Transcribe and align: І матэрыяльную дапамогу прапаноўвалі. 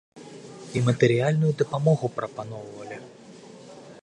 І 0.79 0.83
матэрыяльную 0.87 1.53
дапамогу 1.61 2.07
прапаноўвалі. 2.19 2.97